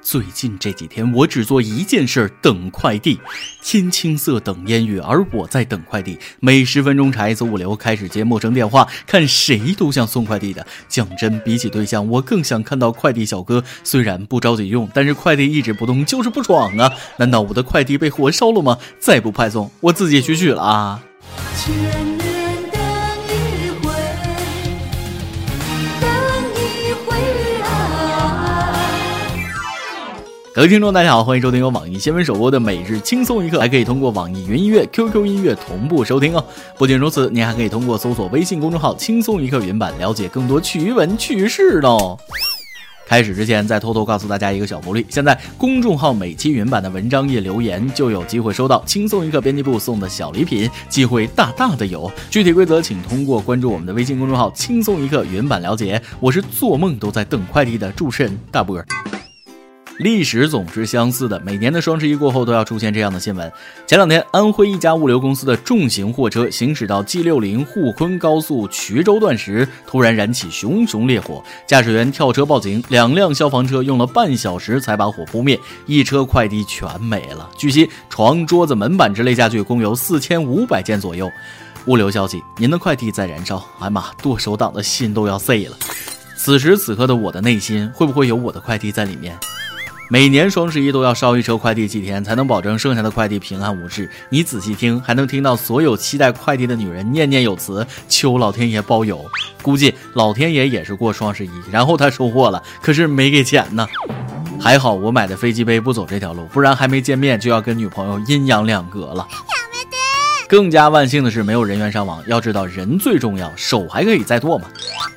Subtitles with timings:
[0.00, 3.18] 最近这几天，我只做一件事，等快递。
[3.62, 6.16] 天青色等烟雨，而我在等快递。
[6.38, 10.64] 每十分钟查一次物流，开始接陌生电话，看谁都像送快递的。
[10.88, 13.64] 讲真，比起对象，我更想看到快递小哥。
[13.82, 16.92] 虽然不着急用，但是快递一直不动，就是不爽啊！
[17.18, 18.78] 难道我的快递被火烧了吗？
[19.00, 21.02] 再不派送，我自己去取了啊！
[30.56, 36.42] 各位听众，大家好，欢迎收听由网易新闻首播的每日轻松一刻，还可以通过网易云音乐、QQ 音乐同步收听哦。
[36.78, 42.18] 不仅如此，您还可以通过搜索微信公众号“轻松一刻”云版了解更多趣闻趣事哦。
[43.06, 52.10] 开始之前，再偷偷告诉大家一个小福利：现在公众号每期云版的文章页留言，就有机会收到轻松一刻编辑部送的小礼品，机会大大的有。
[52.30, 56.00] 具体规则请通过关注我们的微信公众号“轻松一刻”云版了解。
[56.18, 58.86] 我是做梦都在等快递的主持人大波儿。
[59.98, 63.50] 历史总是相似的，每年的双十一过后都要出现这样的新闻。
[63.86, 77.48] 前两天，安徽一家物流公司的重型货车行驶到 G 六零沪昆高速衢州段时，突然燃起熊熊烈火，驾驶员跳车报警，两辆消防车用了半小时才把火扑灭，一车快递全没了。
[77.56, 81.30] 据悉，床、桌子、门板之类家具共有四千五百件左右。
[81.86, 85.76] 物流消息：您的快递在燃烧，哎妈，剁手党的心都要碎了。
[86.36, 89.34] 此时此刻的我的内心，会不会有我的快递在里面？
[90.08, 94.08] 每年双十一都要烧一车快递几天，才能保证剩下的快递平安无事。
[94.28, 99.24] 你仔细听，还能听到所有期待快递的女人念念有词，求老天爷包邮。
[99.62, 103.84] 估计老天爷也是过双十一，然后他收货了，可是没给钱呢。
[104.60, 109.26] 还好我买的飞机杯不走这条路，不然还没见面就要跟女朋友阴阳两隔了。
[110.48, 112.22] 更加万幸的是没有人员伤亡。
[112.28, 114.68] 要知道人最重要，手还可以再剁嘛。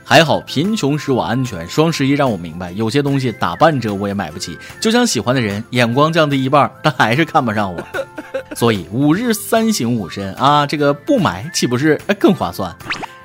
[0.09, 1.69] 还好贫穷使我安全。
[1.69, 4.57] 双十一让我明白，有些东西打半折我也买不起。
[4.81, 7.79] 就像喜欢的人，眼光降低一半，他还是看不上我。
[8.57, 12.75] 所以五日三省吾身啊，这个不买岂不是更划算？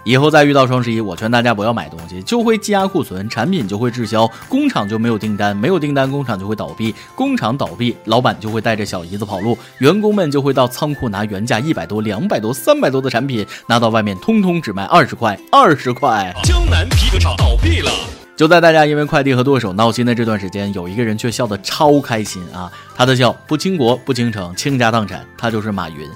[0.04, 16.34] 以后再遇到双十一，我劝大家不要买东西，就会积压库存，产品就会滞销，工厂就没有订单，没有订单，工厂就会倒闭，工厂倒闭，老板就会带着小姨子跑路，员工们就会到仓库拿原价一百多、两百多、三百多的产品，拿到外面通通只卖二十块，二十块。
[16.44, 17.90] 江南皮革厂倒闭了。
[18.36, 22.70] 就在大家因为快递和剁手闹心的这段时间，有一个人却笑得超开心啊！
[22.94, 26.06] 他的笑不倾国不倾城，倾家荡产，他就是马云。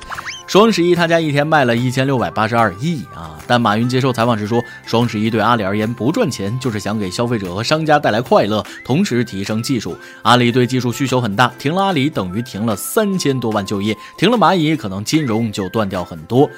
[0.48, 3.36] 双十一，他家一天卖了一千六百八十二亿啊！
[3.46, 9.94] 但马云接受采访时说，双十一对阿里而言不赚钱，就是想给消费者和商家带来快乐，同时提升技术。
[10.22, 16.48] 阿里对技术需求很大，停了阿里等于停了三千多万就业，停了蚂蚁可能金融就断掉很多。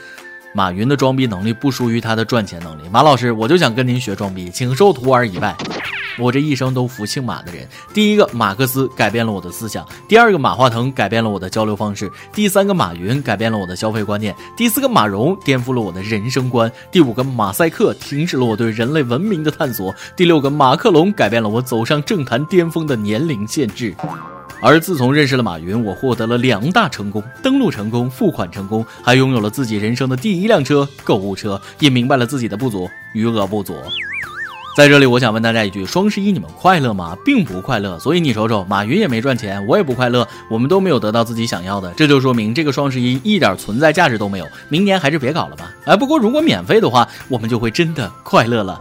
[0.54, 2.82] 马云的装逼能力不输于他的赚钱能力。
[2.92, 5.56] 马老师，我就想跟您学装逼，请受徒儿一拜。
[6.20, 23.94] 我这一生都服姓马的人，第一个马克思改变了我的思想，第二个马化腾改变了我的交流方式，第三个马云改变了我的消费观念，第四个马蓉颠覆了我的人生观，第五个马赛克停止了我对人类文明的探索，第六个马克龙改变了我走上政坛巅峰的年龄限制。
[24.62, 33.75] 而自从认识了马云，我获得了两大成功：登录成功、付款成功，还拥有了自己人生的第一辆车——购物车，也明白了自己的不足，余额不足。
[34.76, 37.16] 在这里，我想问大家一句：双十一你们快乐吗？
[37.25, 37.98] 并不快乐。
[37.98, 44.47] 所以你瞅瞅，马云也没赚钱，我也不快乐，我们都没有得到自己想要的，这就说明这个双十一一点存在价值都没有。
[44.69, 45.70] 明年还是别搞了吧。
[45.84, 48.81] 哎，不过如果免费的话，我们就会真的快乐了。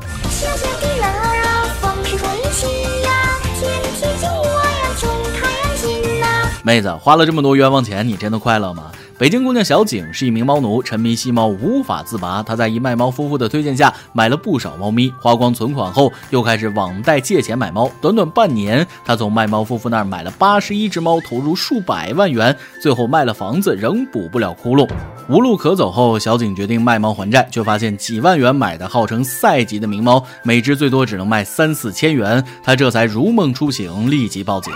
[6.61, 8.91] 妹子花了这么多冤枉钱，你真的快乐吗？
[9.19, 12.41] 北京姑娘小景是一名猫奴，沉迷吸猫无法自拔。
[12.41, 17.91] 她在一卖猫夫妇的推荐下买了不少猫咪，花光存款后又开始网贷借钱买猫。
[17.99, 24.89] 短短半年，她从卖猫夫妇那儿买了八十一只猫，投入数百万元，最后卖了房子仍补不了窟窿。
[25.27, 32.41] 无路可走后，小景决定卖猫还债，却发现几万元买的号称赛级的名猫，每只最多只能卖三四千元。
[32.63, 34.71] 她这才如梦初醒，立即报警。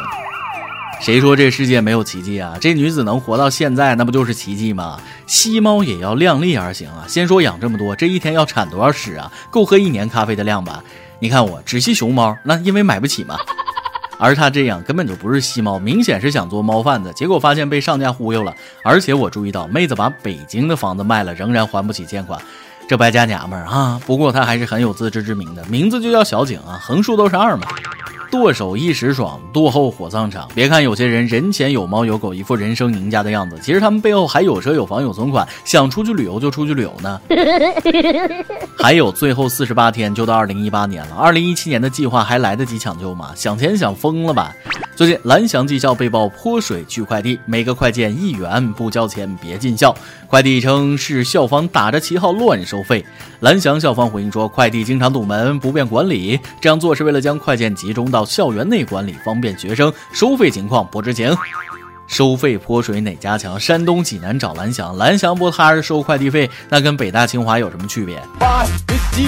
[1.04, 2.56] 谁说这世界没有奇迹啊？
[2.62, 4.98] 这女子能活到现在，那不就是奇迹吗？
[5.28, 7.04] 吸猫也要量力而行啊！
[7.10, 9.30] 先说养这么多，这一天要产多少屎啊？
[9.52, 10.82] 够喝一年咖啡的量吧？
[11.20, 13.36] 你看我只吸熊猫，那因为买不起嘛。
[14.18, 18.56] 而他这样根本就不是吸猫，明显是想做猫贩子，结果发现被上家忽悠了。
[18.82, 22.40] 而且我注意到，妹子把北京的房子卖了，仍然还不起欠款，
[22.88, 24.00] 这败家娘们儿啊！
[24.06, 27.68] 不过她还是很有自知之明的，名字就叫小景啊，横竖都是二嘛。
[28.34, 30.50] 剁手一时爽，剁后火葬场。
[30.56, 37.22] 别看有些人人前有猫有狗，一副人生赢家的样子，其实他们背后还有车有房有存款，想出去旅游就出去旅游呢。
[38.76, 43.30] 还有最后四十八天就到二零一八年了，二零一七年的计划还来得及抢救吗？
[43.36, 44.52] 想钱想疯了吧！
[44.96, 49.96] 最近，蓝翔技校被曝泼水拒快递，每个快件一元，不交钱别进校。
[50.28, 53.06] 快递称是校方打着旗号乱收费。
[53.42, 59.92] 蓝翔校方回应说，快递经常堵门，不便管理，这样做是为了将快件集中到校园内管理，方便学生。
[60.12, 61.36] 收费情况不知情。
[62.06, 63.60] 收费泼水哪家强？
[63.60, 68.22] 山东济南找蓝翔，蓝翔不踏实收快递费，那跟北大清华有什么区别？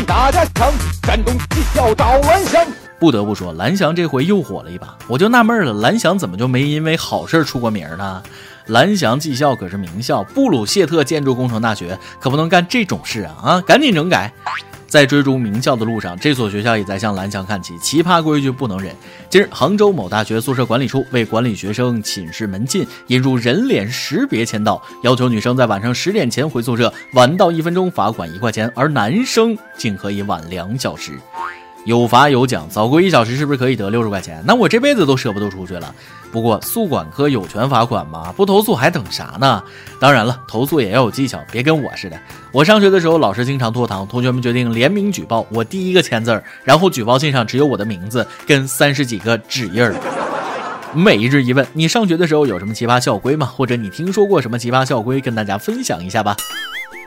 [0.08, 0.72] 哪家强？
[1.04, 2.66] 山东技校找蓝翔。
[3.00, 4.96] 不得不说，蓝翔这回又火了一把。
[5.08, 8.22] 我就纳闷了，蓝翔怎么就没因为好事出过名呢？
[8.68, 13.36] 蓝翔技校可是名校，布鲁谢特建筑工程大学，可不能干这种事啊！
[13.44, 14.34] 啊，赶紧整改。
[14.96, 18.96] 在追逐名校的路上，这所学校也在向蓝翔看齐，奇葩规矩不能忍。
[19.30, 31.12] 今日，杭州某大学宿舍管理处为管理学生寝室门禁，引入人脸识别签到，要求女生在晚上十点前回宿舍，晚到一分钟罚款一块钱，而男生竟可以晚两小时。
[31.86, 34.44] 有罚有奖，早归一小时是不是可以得六十块钱？
[34.46, 35.94] 那我这辈子都舍不得出去了。
[36.32, 38.34] 不过宿管科有权罚款吗？
[38.36, 39.64] 不投诉还等啥呢？
[40.00, 42.20] 当然了，投诉也要有技巧，别跟我似的。
[42.52, 49.96] 我上学的时候，老师经常拖堂，同学们决定联名举报，我第一个签字儿，然后举报信上只有我的名字跟三十几个指印儿。
[50.92, 53.46] 每日一问：你上学的时候有什么奇葩校规吗？
[53.46, 55.22] 或者你听说过什么奇葩校规？
[55.22, 56.36] 跟大家分享一下吧。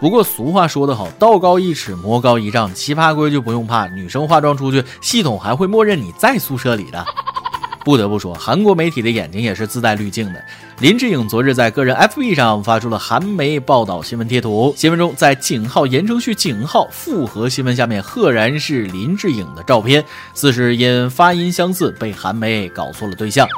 [0.01, 7.05] 不过俗话说得好，道高一尺，魔高一丈，奇葩规矩不用怕，女生化妆出去，系统还会默认你在宿舍里的。
[7.85, 10.41] 不得不说，韩国媒体的眼睛也是自带滤镜的。
[10.79, 23.49] 林志颖昨日在个人 FB 上发出了韩媒报道新闻贴图，新闻中在井号言承旭井号复合新闻下面，赫然是林志颖的照片，似是因发音相似被韩媒搞错了对象。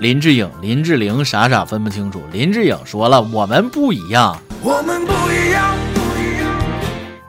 [0.00, 2.22] 林志颖、林志玲傻傻分不清楚。
[2.32, 6.50] 林志颖说了：“我们不一样，我们不一样，不一样。”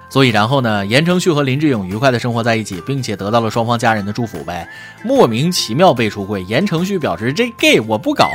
[0.10, 0.86] 所以，然后呢？
[0.86, 4.68] 言承旭和林志颖愉快的生活在一起，并且得到了双方家人的祝福呗。
[5.04, 8.30] 莫名其妙被出柜，言承旭表示：“这 gay 我不搞。”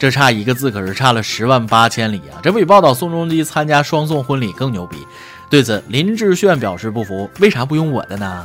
[0.00, 2.40] 这差一个字，可是差了十万八千里啊！
[2.42, 5.06] 这比报道宋仲基参加双宋婚礼更牛逼。
[5.50, 8.44] 对此，林志炫表示不服：“为啥不用我的呢？”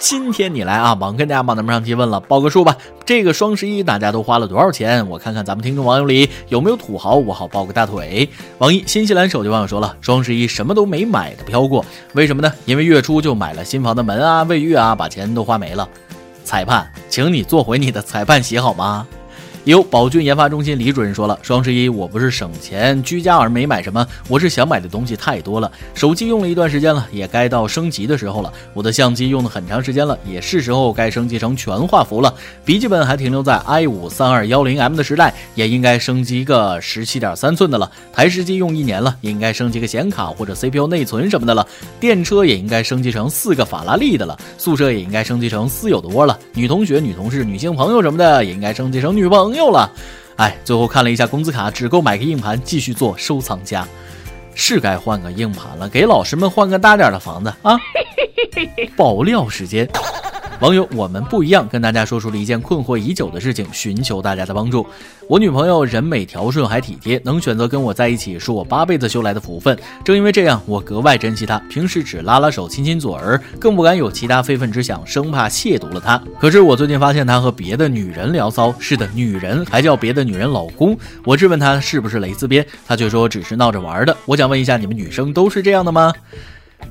[0.00, 2.74] 今天你来啊，忙跟大家忙得不上提问了，报个数吧。
[3.04, 5.06] 这个双十一大家都花了多少钱？
[5.06, 8.26] 我看看咱们听众网友里有没有土豪，我好抱个大腿。
[8.58, 12.50] 网易新西兰手机网友说了，双十一什么都没买的飘过，为什么呢？
[12.64, 15.86] 因为月初就买了新房的门啊、卫浴啊，把钱都花没了。
[16.44, 19.06] 裁判，请你做回你的裁判席好吗？
[19.64, 25.70] 有宝骏研发中心李主任说了，双十一我不是省钱居家而没买什么，我是想买的东西太多了。
[25.92, 28.50] 手机用了一段时间了，也该到升级的时候了。
[28.72, 32.34] 我的相机用了很长时间了，也是时候该升级成全画幅了。
[32.64, 37.90] 笔记本还停留在 i 五三二幺零 M 的时代，也应该升级一个十七点三寸的了。
[38.14, 41.66] 台式机用一年了，也应该升级个显卡或者 CPU 内存什么的了。
[42.00, 44.38] 电车也应该升级成四个法拉利的了。
[44.56, 46.38] 宿舍也应该升级成私有的窝了。
[46.54, 49.49] 女同学、女同事、女性朋友什么的也应该升级成女朋友。
[49.50, 49.90] 朋友了，
[50.36, 53.84] 哎，最后看了一下工资卡，只够买个硬盘继续做收藏家，
[54.54, 57.76] 是该换个硬盘了，给老师们换个大点的房子啊！
[58.96, 59.88] 爆料时间。
[60.60, 64.86] 网友，我们不一样，跟大家说出了一件困惑已久的事情，寻求大家的帮助。
[65.26, 69.74] 我女朋友人美条顺还体贴，能选择跟我在一起，是我八辈子修来的福分。
[70.04, 71.58] 正因为这样，我格外珍惜她。
[71.70, 76.22] 平时只拉拉手、亲亲嘴儿，更不敢有其他非分之想，生怕亵渎了她。
[76.38, 80.94] 可是我最近发现她和别的女人聊骚，是的，女人还叫别的女人老公。
[81.24, 84.14] 我质问她是不是蕾丝边，她却说只是闹着玩的。
[84.26, 86.12] 我想问一下，你们女生都是这样的吗？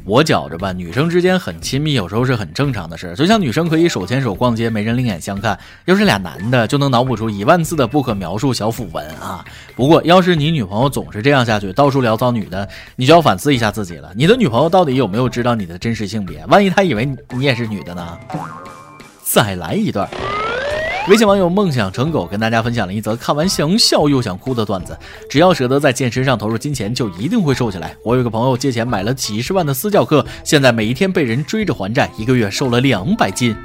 [0.06, 3.14] 我觉着吧，女生之间很亲密，有时候是很正常的事。
[3.16, 5.56] 就像女生可以手牵手逛街，没人另眼相看；
[5.86, 9.46] 要是俩男的，就能脑补出一万字的不可描述小腐文啊。
[9.76, 14.12] 不过，要是你女朋友总是这样下去，到处聊骚女的，你就要反思一下自己了。
[14.16, 16.44] 你的女朋友到底有没有知道你的真实性别？
[16.48, 18.18] 万一她以为你也是女的呢？
[19.24, 20.10] 再来一段。
[21.10, 24.96] 微信网友梦想成狗跟大家分享了一则看完想笑又想哭的段子：
[25.28, 27.96] 只要舍得在健身上投入金钱，就一定会瘦下来。
[28.04, 33.56] 我有个朋友借钱买了几十万的私教课，现在每一天被人追着还债，一个月瘦了两百斤。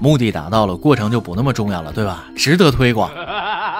[0.00, 2.24] 目的达到了，过程就不那么重要了，对吧？
[2.34, 3.10] 值得推广。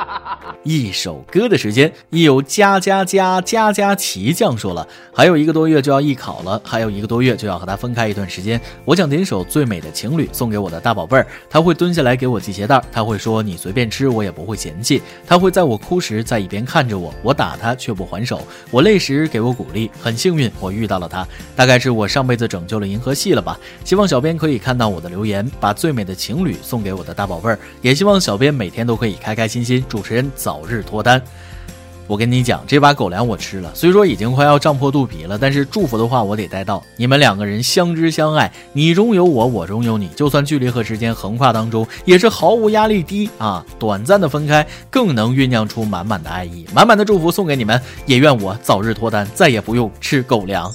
[0.63, 8.61] 一首歌的时间，一有加加加加加奇酱说了，还有一个多月就要艺考了，还有一个多月就要和他分开一段时间。
[8.85, 18.41] 我想点首最美的情侣送给我的大宝贝儿，他会蹲下来给我系鞋带，他会说你随便吃我也不会嫌弃，他会在我哭时在一边看着我，我打他却不还手，
[18.71, 19.91] 我累时给我鼓励。
[20.01, 23.59] 很幸运我遇到了他，大概是我上辈子拯救了银河系了吧。
[23.85, 29.85] 希望小编可以看到我的留言，把最美的情侣送给我的大宝贝儿，也希望小编每天都可以开开心心。
[29.93, 31.21] 主持人早日脱单。
[32.07, 36.83] 我跟你讲，这把狗粮我吃了，虽说已经快要胀破肚皮了，但是祝福的话我得带到。
[36.97, 43.63] 你们两个人相知相爱，你中有我，我中有你，就算距离和时间横跨当中，也是毫无压力低啊。
[43.79, 47.79] 短暂的分开，更能酝酿出满满的爱意，满满的祝福送给你们。
[48.07, 50.73] 也愿我早日脱单，再也不用吃狗粮。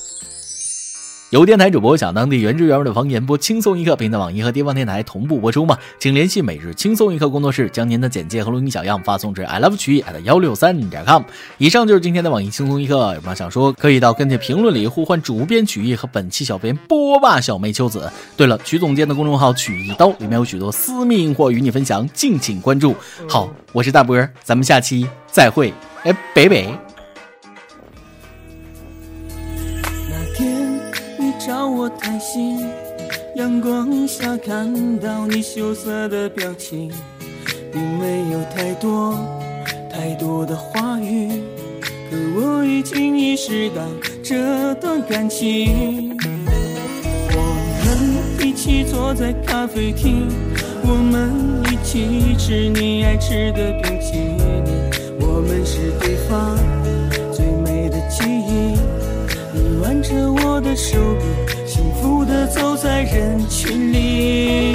[1.29, 5.77] 有电台主播想当地原汁原味的方言，播轻松一刻，并在网易和地方电台同步播出吗？
[5.99, 11.21] 请联系每日轻松一刻工作室，将您的简介和录音小样发送至 i love 曲艺 at 幺六三点 com。
[11.57, 18.09] 以上就是今天的网易轻松一刻，有什么想说，可以到跟帖评论里呼唤主编曲艺和本期小编波霸小妹秋子。
[18.37, 22.95] 对了，曲总监的公众号曲一刀里面有许多私密硬货与你分享，敬请关注。
[23.27, 26.86] 好，我是大波，咱们下期再会，哎，北北。
[31.87, 32.59] 我谈心，
[33.35, 36.91] 阳光下看到你羞涩的表情，
[37.71, 39.17] 并没有太多
[39.89, 41.31] 太多的话语，
[41.79, 43.81] 可我已经意识到
[44.21, 46.13] 这段感情。
[47.31, 47.39] 我
[47.85, 50.27] 们一起坐在咖啡厅，
[50.83, 54.41] 我们一起吃你爱吃的冰淇淋，
[55.21, 56.57] 我们是对方
[57.31, 58.77] 最美的记忆。
[59.53, 60.13] 你挽着
[60.43, 61.56] 我的手臂。
[61.87, 64.73] 幸福的走在人群里，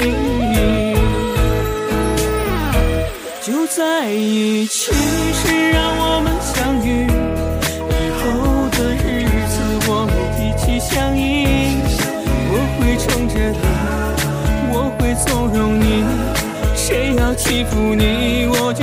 [3.43, 4.91] 就在一起，
[5.35, 7.07] 谁让我们相遇？
[7.91, 8.23] 以后
[8.71, 11.21] 的日子，我们一起相依。
[12.49, 13.61] 我会宠着你，
[14.73, 16.03] 我会纵容你，
[16.75, 18.83] 谁要欺负你，我就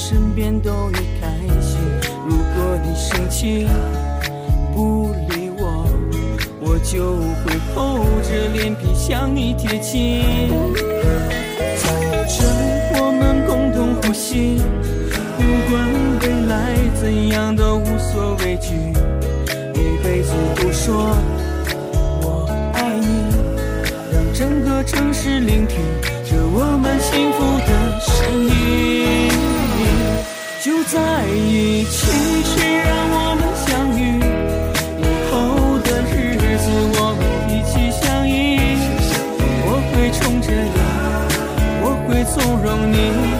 [0.00, 1.28] 身边都你开
[1.60, 1.78] 心。
[2.26, 3.68] 如果你生气，
[4.74, 5.86] 不理我，
[6.62, 6.78] 我。
[6.82, 10.24] 就会厚着脸皮向你贴近，
[11.76, 11.84] 在
[12.26, 12.42] 这
[12.96, 14.56] 我们共同呼吸，
[15.36, 15.72] 不管
[16.22, 18.74] 未来怎样都无所畏惧，
[19.74, 21.14] 一辈子都说
[22.22, 23.06] 我爱你，
[24.10, 25.76] 让整个城市聆听
[26.24, 27.38] 着我们幸福
[27.68, 27.68] 的
[28.00, 28.10] 声
[28.42, 28.59] 音，就
[30.92, 34.18] 在一起谁让我们相遇
[34.98, 36.66] 以后的日子
[36.98, 38.58] 我们一起相依。
[39.66, 40.80] 我会宠着你
[41.80, 43.39] 我会纵容你。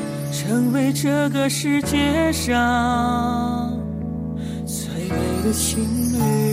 [0.31, 3.77] 成为这个世界上
[4.65, 5.83] 最美的情
[6.13, 6.50] 侣。